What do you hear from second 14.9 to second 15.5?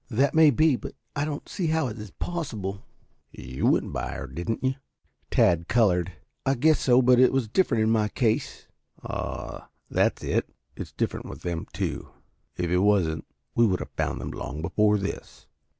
this."